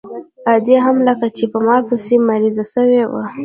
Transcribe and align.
ادې 0.53 0.75
هم 0.85 0.97
لکه 1.07 1.27
چې 1.35 1.43
په 1.51 1.59
ما 1.65 1.77
پسې 1.87 2.15
مريضه 2.27 2.63
سوې 2.73 3.01
وه. 3.11 3.23